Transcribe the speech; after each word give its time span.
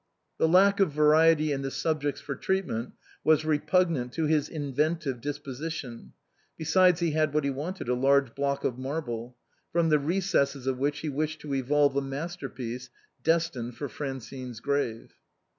The 0.39 0.47
lack 0.47 0.79
of 0.79 0.91
variety 0.91 1.51
in 1.51 1.61
the 1.61 1.69
subjects 1.69 2.19
for 2.19 2.33
treat 2.33 2.65
ment 2.65 2.93
was 3.23 3.45
repugnant 3.45 4.11
to 4.13 4.25
his 4.25 4.49
inventive 4.49 5.21
disposition, 5.21 6.13
besides 6.57 7.01
he 7.01 7.11
had 7.11 7.35
what 7.35 7.43
he 7.43 7.51
wanted, 7.51 7.87
a 7.87 7.93
large 7.93 8.33
block 8.33 8.63
of 8.63 8.79
marble, 8.79 9.37
from 9.71 9.89
the 9.89 9.99
recesses 9.99 10.65
of 10.65 10.79
which 10.79 11.01
he 11.01 11.09
wished 11.09 11.41
to 11.41 11.53
evolve 11.53 11.95
a 11.95 12.01
masterpiece 12.01 12.89
destined 13.21 13.77
for 13.77 13.87
Francine's 13.87 14.59
grave. 14.59 15.13